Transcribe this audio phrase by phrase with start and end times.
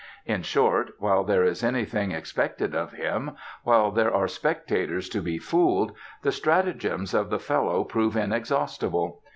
[0.25, 5.37] In short, while there is anything expected of him, while there are spectators to be
[5.37, 5.91] fooled,
[6.23, 9.21] the stratagems of the fellow prove inexhaustible.